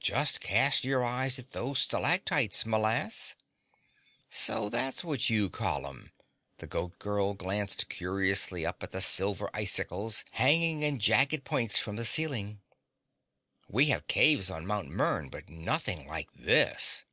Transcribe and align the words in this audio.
Just 0.00 0.40
cast 0.40 0.84
your 0.84 1.04
eye 1.04 1.30
at 1.36 1.52
those 1.52 1.80
stalactites, 1.80 2.64
m'lass." 2.64 3.34
"So 4.30 4.70
that's 4.70 5.04
what 5.04 5.28
you 5.28 5.50
call 5.50 5.86
'em," 5.86 6.12
the 6.56 6.66
Goat 6.66 6.98
Girl 6.98 7.34
glanced 7.34 7.90
curiously 7.90 8.64
up 8.64 8.82
at 8.82 8.92
the 8.92 9.02
silver 9.02 9.50
icicles 9.52 10.24
hanging 10.30 10.82
in 10.82 10.98
jagged 10.98 11.44
points 11.44 11.78
from 11.78 11.96
the 11.96 12.06
ceiling. 12.06 12.62
"We 13.68 13.90
have 13.90 14.06
caves 14.06 14.48
on 14.48 14.66
Mt. 14.66 14.88
Mern, 14.92 15.28
but 15.30 15.50
nothing 15.50 16.06
like 16.06 16.32
this." 16.32 17.04